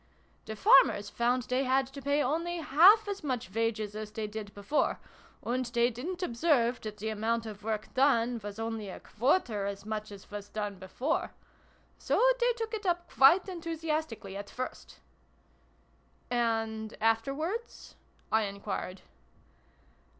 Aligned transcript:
The 0.45 0.55
farmers 0.55 1.11
found 1.11 1.43
they 1.43 1.63
had 1.63 1.85
to 1.93 2.01
pay 2.01 2.23
only 2.23 2.57
half 2.57 3.07
as 3.07 3.23
much 3.23 3.53
wages 3.53 3.95
as 3.95 4.09
they 4.09 4.25
did 4.25 4.51
before, 4.55 4.99
and 5.43 5.63
they 5.67 5.91
didn't 5.91 6.23
observe 6.23 6.81
that 6.81 6.97
the 6.97 7.09
amount 7.09 7.45
of 7.45 7.61
work 7.61 7.93
done 7.93 8.41
was 8.43 8.57
only 8.57 8.89
a 8.89 8.99
quarter 8.99 9.67
as 9.67 9.85
much 9.85 10.11
as 10.11 10.31
was 10.31 10.49
done 10.49 10.79
before: 10.79 11.35
so 11.99 12.19
they 12.39 12.51
took 12.53 12.73
it 12.73 12.87
up 12.87 13.11
quite 13.13 13.45
enthu 13.45 13.77
siastically, 13.77 14.35
at 14.35 14.49
first"" 14.49 14.97
And 16.31 16.97
afterwards?" 16.99 17.93
I 18.31 18.45
enquired. 18.45 19.03